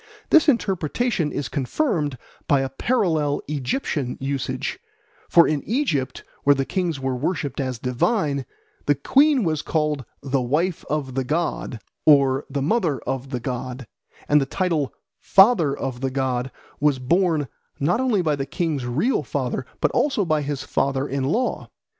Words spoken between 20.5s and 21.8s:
father in law.